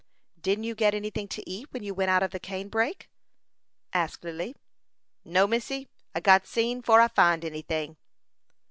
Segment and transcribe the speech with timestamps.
[0.41, 3.07] "Did you get any thing to eat when you went out of the cane brake,"
[3.93, 4.55] asked Lily.
[5.23, 7.97] "No, missy; I got seen 'fore I find any ting."